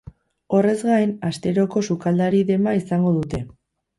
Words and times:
Horrez 0.59 0.75
gain, 0.85 1.11
asteroko 1.29 1.85
sukaldari 1.91 2.41
dema 2.51 2.75
izango 2.79 3.15
dute. 3.21 3.45